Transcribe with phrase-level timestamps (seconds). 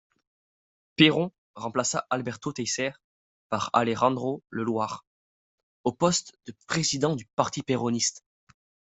[0.95, 2.99] Perón remplaça Alberto Teisaire
[3.49, 5.05] par Alejandro Leloir
[5.83, 8.23] au poste de président du Parti péroniste.